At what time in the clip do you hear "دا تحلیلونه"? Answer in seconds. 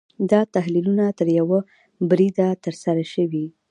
0.31-1.05